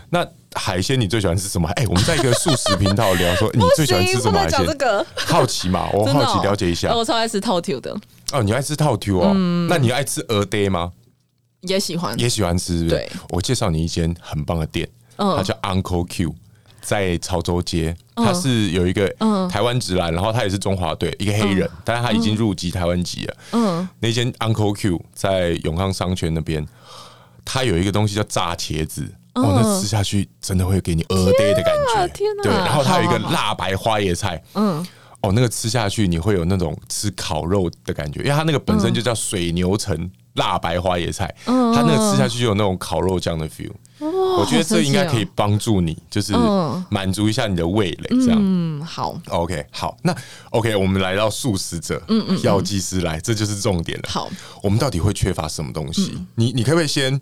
[0.09, 1.69] 那海鲜你最喜欢吃什么？
[1.75, 4.65] 哎，我们在一个素食频道聊说， 你最喜欢吃什么海鲜？
[4.65, 6.93] 这个好奇嘛，我好奇了解一下。
[6.93, 7.95] 我超爱吃套 Q 的。
[8.31, 9.33] 哦，你爱吃套 Q 哦？
[9.69, 10.91] 那你爱吃鹅爹吗？
[11.61, 12.87] 也喜欢，也喜欢吃。
[12.87, 14.87] 对，我介绍你一间很棒的店。
[15.17, 16.33] 它叫 Uncle Q，
[16.81, 17.95] 在潮州街。
[18.15, 19.07] 他是有一个
[19.47, 23.37] 台湾直男，然后他也是中华队，一个黑人，但是他已经入籍台湾籍了。
[23.51, 26.65] 嗯，那间 Uncle Q 在永康商圈那边，
[27.45, 29.03] 他有一个东西叫炸茄子，
[29.35, 32.07] 哦，那吃下去真的会给你鹅爹的感觉。
[32.07, 32.41] 天哪！
[32.41, 34.83] 对，然后他有一个辣白花椰菜，嗯，
[35.21, 43.71] 哦，那个吃下去你会有那种吃烤肉的感觉，因为它那个本身就叫水牛城辣白花椰菜，它那个吃下去就有那种烤肉酱的 feel。
[43.99, 46.31] 我觉得这应该可以帮助你，就是
[46.89, 48.39] 满足一下你的味蕾，这样。
[48.39, 49.19] 嗯，好。
[49.29, 49.97] OK，好。
[50.03, 50.15] 那
[50.51, 54.05] OK，我们来到素食者，嗯嗯，药剂师来，这就是重点了。
[54.07, 54.29] 好，
[54.61, 56.15] 我们到底会缺乏什么东西？
[56.35, 57.19] 你你可不可以先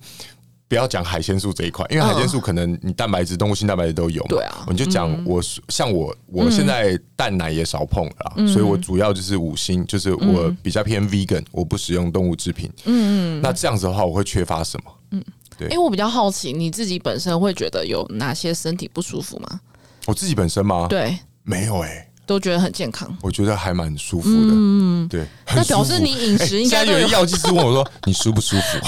[0.67, 1.85] 不要讲海鲜素这一块？
[1.89, 4.29] 因为海鲜素可能你蛋白质、动物性蛋白质都有嘛。
[4.29, 4.65] 对啊。
[4.67, 12.71] 我就讲我像我，我现在蛋奶也少碰了，所以我主要就是五星，就是我比较偏 vegan，我不使用动物制品。
[12.85, 13.41] 嗯嗯。
[13.41, 14.91] 那这样子的话，我会缺乏什么？
[15.11, 15.23] 嗯。
[15.57, 19.61] 对因为我比较好奇，你自己本身会觉得有哪些身体不舒服吗？
[20.05, 20.87] 我自己本身吗？
[20.89, 23.15] 对，没有哎，都觉得很健康。
[23.21, 24.51] 我觉得还蛮舒服的。
[24.51, 25.25] 嗯，对。
[25.55, 26.83] 那表示你饮食应该。
[26.85, 28.79] 有人药剂师问我说： “你舒不舒服？”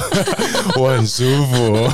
[0.81, 1.89] 我很舒服，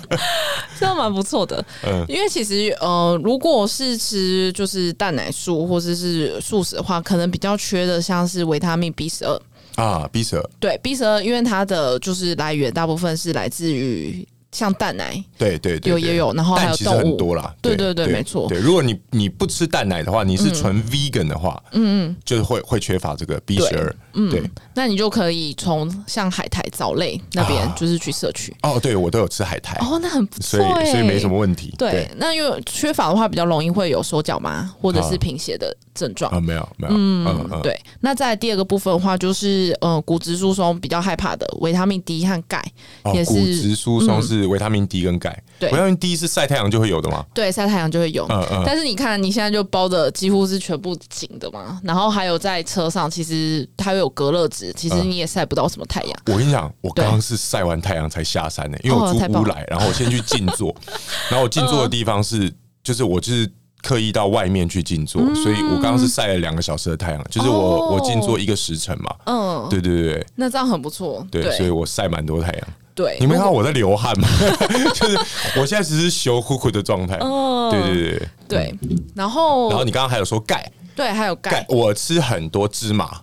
[0.78, 1.64] 这样蛮不错的。
[1.84, 9.40] 嗯，因为其实呃，如果是吃就是蛋奶素或者是素食的话，可能比较缺的像是维他命 B 十二。
[9.76, 14.26] 啊，B 十二对 B 十二，因为它的就是来源大部分是来自于。
[14.58, 18.48] 像蛋奶，对对对，有也有，然后还有动物很多啦，对对对，没错。
[18.48, 24.42] 对，如果你你不吃蛋奶的话，你是纯 vegan 的话，嗯嗯，就是会会缺乏这个 B 十二，嗯，对。
[24.74, 28.52] 那你就可以从像海苔、藻类那边就是去摄取。
[28.62, 31.72] 哦，对，我都有吃海苔，哦，那很不错，所以所以没什么问题。
[31.78, 37.78] 对，那因为缺乏的话，比较容易会有手脚麻或者是贫血的症状啊，没有没有，嗯嗯，对。
[38.00, 42.64] 那在第二个部分的话，就是呃骨质疏松比较害怕的维他命 D 和钙，
[43.12, 45.42] 也是骨质疏松是维他命 D 跟钙。
[45.58, 47.26] 对，维他命 D 是晒太阳就会有的吗？
[47.34, 48.24] 对，晒太阳就会有。
[48.28, 48.62] 嗯嗯。
[48.64, 51.80] 但是你看，你现在就包的几乎是全部紧的嘛。
[51.82, 56.12] 然后还有在车上，其实它有隔热纸，其实你也晒不到什么太阳。
[56.26, 60.74] 我跟你讲，我刚刚是晒完太阳才下山的，因为我租屋来，然后我先去静坐。
[61.28, 63.50] 然后我静坐的地方是，就是我就是
[63.82, 69.14] 刻意到外面去静坐，所以我刚刚是晒了两个小时的太阳，就是我我静坐一个时辰嘛。
[69.26, 70.26] 嗯，对对对。
[70.36, 71.26] 那这样很不错。
[71.30, 72.68] 对，所以我晒蛮多太阳。
[72.94, 74.28] 对，你没看到我在流汗吗？
[74.92, 75.16] 就是
[75.60, 77.16] 我现在只是羞乎乎的状态。
[77.18, 78.78] 哦，对对对对。
[79.14, 81.64] 然后，然后你刚刚还有说钙，对，还有钙。
[81.68, 83.20] 我吃很多芝麻。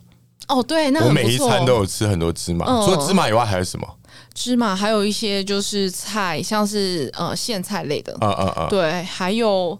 [0.47, 2.65] 哦，对，那我每一餐都有吃很多芝麻。
[2.85, 3.85] 除了芝麻以外，还有什么？
[4.33, 8.15] 芝麻还有一些就是菜，像是呃苋菜类的。
[8.21, 8.67] 嗯嗯嗯。
[8.69, 9.77] 对，还有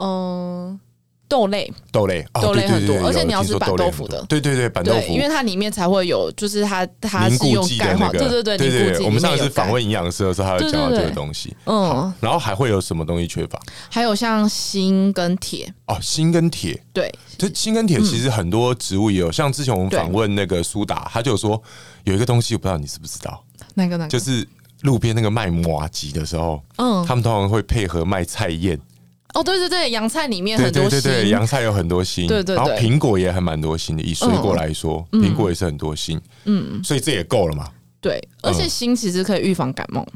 [0.00, 0.80] 嗯
[1.28, 9.06] 豆类，豆类，豆类很多，而且你要吃板豆腐的，对对对，板豆腐，因为它里面才会有，就是它它是用钙化，对对对，对对对。
[9.06, 13.60] 我们上次访问营养师的时候，他有讲到这个东西，嗯，然后还会有什么东西缺乏？
[13.88, 21.62] 还有像锌跟铁，哦，锌跟铁，对，这锌跟铁其实很多植物也有，像之前我们访问那个苏打，他就说
[22.02, 23.40] 有一个东西，我不知道你知不知道，
[23.74, 24.10] 哪个哪个？
[24.10, 24.44] 就是
[24.80, 28.76] 路边那个卖麻吉的时候，嗯，他们通常会配合卖菜叶。
[29.34, 34.02] 哦，对对对，洋菜里面很多锌，对对对，洋菜有很多锌，对对对，然后苹果也还蛮多锌的。
[34.02, 37.68] 以水果来说，苹果也是很多锌，嗯，所以这也够了嘛。
[38.00, 40.06] 对，而且锌其实可以预防感冒。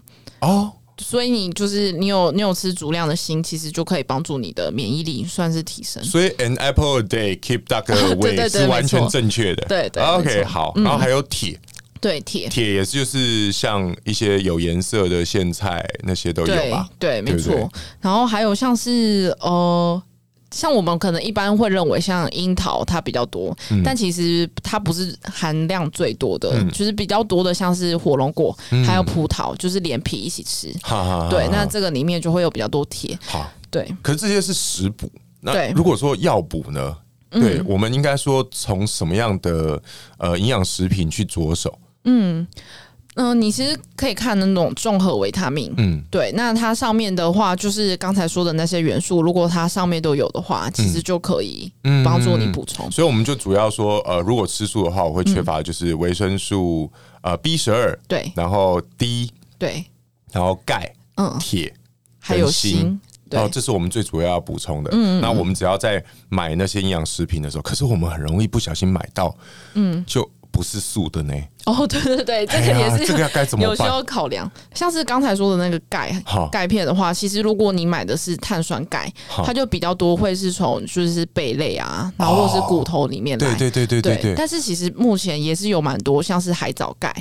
[0.40, 6.02] 哦，所以你就是你有你有吃足量的锌，其实就可以帮助你的免疫力算是提升。
[6.02, 9.64] 所以 an apple a day keep doctor away 是完全正确的。
[9.68, 11.58] 对对，OK，好，然后还有铁。
[12.04, 16.86] 对铁铁也是就是像一些有颜色的苋菜那些都有吧？
[16.98, 17.66] 对，对，没错。
[17.98, 20.02] 然后还有像是呃，
[20.50, 30.70] 像我们可能一般会认为像樱桃它比较多，嗯、但其实它不是含量最多的，嗯、就是比较多的像是火龙果，嗯、还有葡萄，就是连皮一起吃。
[30.82, 33.18] 哈哈哈哈对，那这个里面就会有比较多铁。
[33.24, 33.90] 好，对。
[34.02, 36.94] 可是这些是食补，那如果说药补呢？
[37.30, 39.82] 对，对我们应该说从什么样的
[40.18, 41.76] 呃营养食品去着手？
[42.04, 42.46] 嗯
[43.16, 51.70] 嗯、你其实可以看那种综合维他命，嗯，对，那它上面的话就是刚才说的那些元素，如果它上面都有的话，其实就可以
[52.04, 56.90] 帮助你补充、所以我们就主要说，呃，如果吃素的话，我会缺乏就是维生素
[57.22, 59.84] 呃 B 十二，对，然后 D，对，
[60.32, 61.72] 然后钙，嗯，铁，
[62.18, 62.98] 还有锌，
[63.30, 64.90] 然后这是我们最主要要补充的。
[64.92, 69.32] 嗯，那我们只要在买那些营养食品的时候，可是我们很容易不小心买到，
[69.74, 70.28] 嗯，就。
[70.54, 71.34] 不是素的呢？
[71.66, 74.48] 哦，对对对，这个也是这个该怎么有需要考量。
[74.72, 76.14] 像是刚才说的那个钙
[76.52, 79.12] 钙片的话，其实如果你买的是碳酸钙，
[79.44, 83.54] 它就比较多会是从就是贝类啊，然后或是骨头里面来。
[83.56, 84.34] 对对对对对。
[84.36, 87.12] 但是其实目前也是有蛮多，像是海藻钙，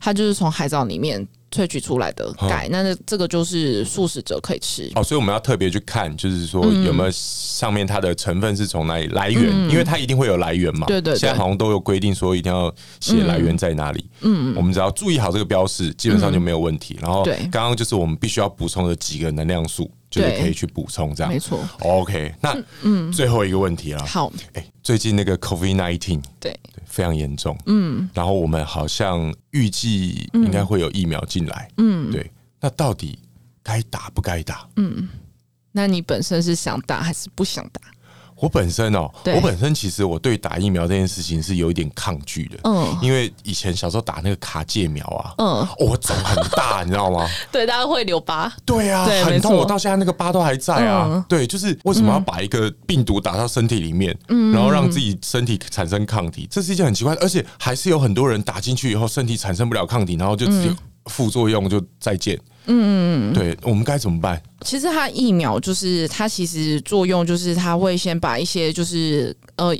[0.00, 1.24] 它就是从海藻里面。
[1.52, 5.02] 萃取出来的钙，那这个就是素食者可以吃哦。
[5.02, 10.86] 所以我们要特别去看，就是说有没有上面它的成分是从哪里来源，因为它一定会有来源嘛。
[10.86, 11.14] 对对。
[11.14, 14.08] 现在好像都有规定说一定要写来源在哪里。
[14.22, 16.98] 嗯，我们只要注意好这个标示，基本上就没有问题。
[17.00, 21.30] 然后刚刚就是我们必须要补充的几个能量素，就是可以去补充这样。
[21.30, 21.60] 没错。
[21.80, 24.04] OK，那嗯，最后一个问题了。
[24.06, 26.58] 好，哎，最近那个 COVID nineteen 对。
[26.84, 32.30] 非常严重，嗯，然后我们好像预计应该会有疫苗进来，嗯，对，
[32.60, 33.18] 那到底
[33.62, 34.68] 该打不该打？
[34.76, 35.08] 嗯，
[35.70, 37.80] 那你本身是想打还是不想打？
[38.42, 47.24] 我本身哦，我本身其实我对打疫苗这件事情是有一点抗拒的，嗯，因为以前小时候打那个卡介苗啊，嗯，我肿很大，你知道吗？
[47.52, 51.24] 对，大家会留疤，对啊，很痛，我到现在那个疤都还在啊。
[51.28, 54.52] 对，就是为什么要把一个病毒打到身体里面，嗯。
[54.52, 60.74] 然后让自己身体产生抗体，这是一件很奇怪，而且还是有很多人打进去以后身体产生不了抗体，然后就直接
[61.06, 62.36] 副作用就再见。
[62.66, 64.40] 嗯嗯嗯，对，我们该怎么办？
[64.62, 69.76] 其实它疫苗就是它其实作用就是它会先把一些就是呃，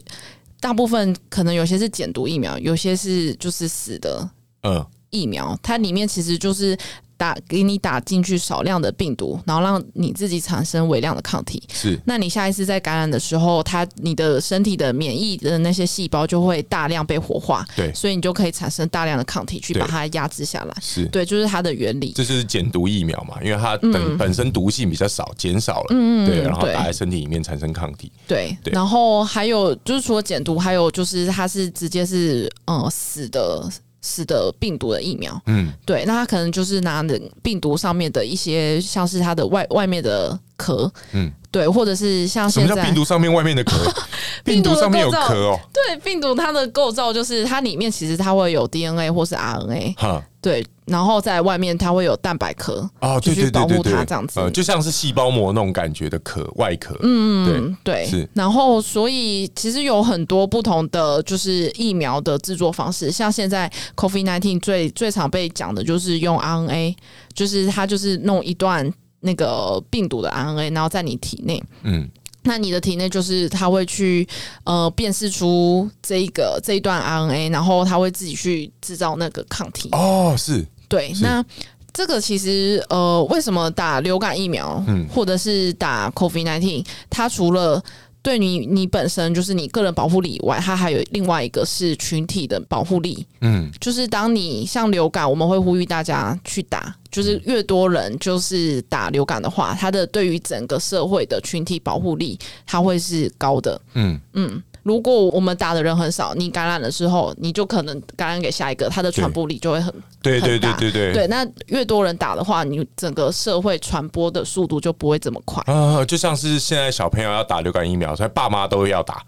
[0.60, 4.28] 大部分可能有些是减毒疫苗，有些是就是死的
[4.62, 6.76] 嗯疫苗，它里面其实就是。
[7.22, 11.62] 打给你打进去少量的病毒，然后让你自己产生微量的抗体。
[11.72, 17.64] 是，那你下一次在感染的时候，它你的身体的免疫的那些细胞就会大量被活化。
[17.76, 20.76] 对，所以你就可以产生大量的抗体去把它压制下来。
[20.80, 22.10] 是对，就是它的原理。
[22.16, 25.86] 这就是减毒疫苗嘛，因为它本本身毒性比较少，减少了。
[25.90, 26.26] 嗯嗯。
[26.26, 28.10] 对，然后打在身体里面产生抗体。
[28.26, 28.72] 对对。
[28.72, 33.70] 然后还有就是除了减毒，还有就是它是直接是呃死的。
[34.02, 43.76] 死的病毒的疫苗，嗯，对，那他可能就是拿的病毒上面的一些，像是它的外外面的壳，嗯，对，或者是像什么叫病毒上面外面的壳？
[44.44, 50.64] 病毒上面有壳哦，对，病毒它的构造就是它里面其实它会有 DNA 或是 RNA，哈，对。
[50.84, 56.98] 然后在外面，它会有蛋白壳啊，对对对对对，保护它这样子，呃，就像是细胞膜那种感觉的壳外壳。
[57.02, 58.06] 嗯，对对。
[58.06, 58.28] 是。
[58.34, 66.96] 然后，所以其实有很多不同的就是疫苗的制作方式，像现在 COVID nineteen 最最常被讲的就是用 RNA，
[67.32, 68.92] 就是它就是弄一段
[69.22, 72.06] 那个病毒的 RNA，然后在你体内，嗯。
[72.44, 74.26] 那你的体内就是它会去
[74.64, 79.88] 呃辨识出这一个这一段 RNA，然后它会自己去制造那个抗体。
[79.92, 81.14] 哦，是，对。
[81.14, 81.44] 是那
[81.92, 87.80] 这个其实呃，为什么打流感疫苗，嗯，或者是打 COVID-19，它除了
[88.22, 93.26] 对你你本身就是你个人保护力以外，它还有另外一个是群体的保护力。
[93.40, 103.80] 嗯，就是当你像流感，我们会呼吁大家去打，就是越多人就是打流感的话，它的对于整个社会的群体保护力，它会是高的。
[103.94, 104.62] 嗯嗯。
[104.82, 111.26] 如果我们打的人很少，你感染的时候，你就可能感染给下一个，它的传播力就会很对对对对对对。
[111.28, 115.62] 那越多人打的话，你整个社会传播的速度就不会这么快。
[115.72, 119.22] 啊，就像是现在小朋友要打流感疫苗，所以爸妈都要打，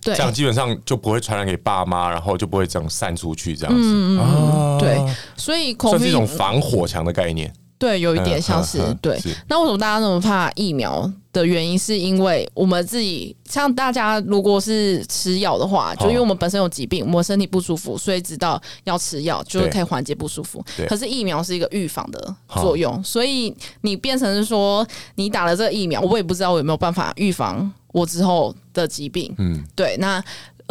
[0.00, 3.80] 对，这样基本上就不会传染给爸妈，然后就不会这样散出去这样子。
[3.82, 5.04] 嗯嗯，对，
[5.36, 7.52] 所以算是一种防火墙的概念。
[7.82, 9.20] 对，有一点像是对。
[9.48, 20.64] 那为什么大家那么怕疫苗的原因，是因为我们自己像大家如果是吃药的话，就因为我们本身有疾病，我们身体不舒服，所以知道要吃药，就是可以缓解不舒服。
[20.86, 29.34] 可是疫苗是一个预防的作用，所以你变成是说，你打了这个疫苗，我也不知道我有没有办法预防我之后的疾病。
[29.38, 29.96] 嗯，对。
[29.98, 30.22] 那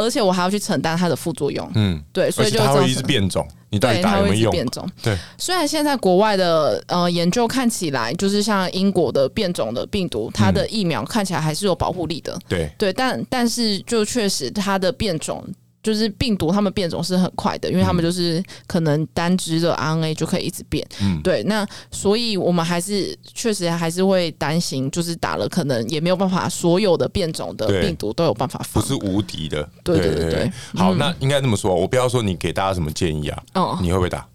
[0.01, 1.69] 而且我还要去承担它的副作用。
[1.75, 2.29] 嗯，对。
[2.31, 3.47] 所以就它会一直变种。
[3.69, 4.51] 你到底打有没有用？
[4.51, 4.85] 变种。
[5.01, 12.37] 对，虽然现在国外的呃研究看起来，就是像英国的变种的病毒，它的疫苗看起来还是有保护力的。
[12.49, 15.41] 对对，但但是就确实它的变种。
[15.84, 20.88] 就是病毒，它们变种是很快的，因为他们就是可能单只的 RNA 就可以一直变。
[21.01, 21.41] 嗯，对。
[21.43, 28.82] 那所以我们还是确实还是会担心，就是打了可能也没有办法，所有的变种的病毒都有办法防。
[28.84, 29.67] 不是无敌的。
[29.84, 30.51] 对对对对。
[30.75, 33.43] 好，那应该这么说，我不要说你给大家什么建议啊？
[33.55, 34.27] 哦，你会不会打？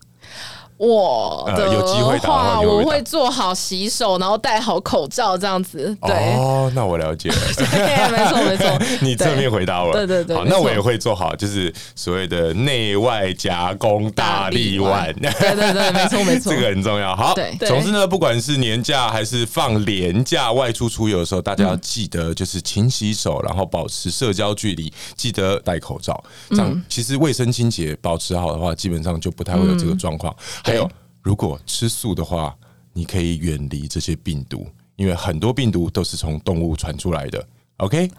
[0.79, 5.97] 我的话，我会做好洗手，然后戴好口罩，这样子。
[6.03, 7.37] 对哦，那我了解了。
[7.57, 8.87] 对，没错没错。
[9.01, 9.93] 你正面回答我。
[9.93, 10.37] 对对对。
[10.37, 15.11] 好，那我也会做好，就是所谓的内外夹攻大力腕。
[15.15, 16.53] 对对对，没错没错。
[16.53, 17.17] 这个很重要。
[17.17, 26.23] 好，总之呢，不管是年假还是放年假外出出游的时候，大家要记得就是勤洗手，然后保持社交距离，记得戴口罩。
[26.51, 30.35] 这样其实卫生清洁保持好的话，基本上就不太会有这个状况。
[30.67, 30.91] 还有，
[31.23, 32.55] 如果吃素的话，
[32.93, 37.47] 你可以远离这些病毒，因为很多病毒都是从动物传出来的。
[37.79, 38.11] OK，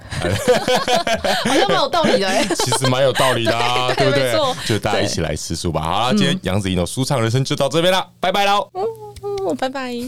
[1.43, 4.37] 好像蛮有道理的， 其实蛮有道理的啊， 对不对？
[4.67, 5.81] 就大家一起来吃素吧。
[5.81, 8.69] 好了，今天杨子怡的舒畅人生就到这边了，拜拜喽。
[8.73, 9.95] 嗯，拜拜。